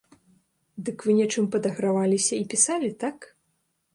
[0.87, 3.17] Дык вы нечым падаграваліся і пісалі, так?